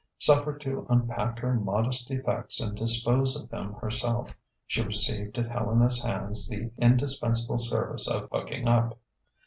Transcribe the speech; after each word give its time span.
Suffered 0.17 0.59
to 0.61 0.87
unpack 0.89 1.37
her 1.37 1.53
modest 1.53 2.09
effects 2.09 2.59
and 2.59 2.75
dispose 2.75 3.39
of 3.39 3.49
them 3.49 3.73
herself, 3.73 4.33
she 4.65 4.81
received 4.81 5.37
at 5.37 5.47
Helena's 5.51 6.01
hands 6.01 6.47
the 6.49 6.71
indispensable 6.79 7.59
service 7.59 8.07
of 8.07 8.27
"hooking 8.31 8.67
up." 8.67 8.97